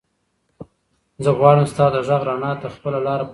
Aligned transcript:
زه 1.23 1.29
غواړم 1.37 1.65
ستا 1.71 1.85
د 1.95 1.97
غږ 2.07 2.21
رڼا 2.29 2.51
ته 2.61 2.67
خپله 2.75 2.99
لاره 3.05 3.21
پیدا 3.23 3.27
کړم. 3.27 3.29